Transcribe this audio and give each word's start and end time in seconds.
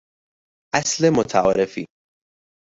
اصل 0.73 1.09
متعارفی 1.09 1.85